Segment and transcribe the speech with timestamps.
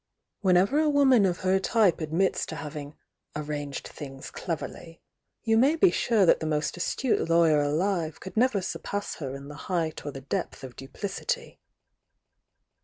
[0.39, 2.95] Whenever a woman of her type admits to having
[3.35, 4.97] "arranged things clever ly
[5.43, 9.47] you may be sure that the most astute lawyer ahve could never surpass her in
[9.47, 11.59] the height or the depth of duplicity.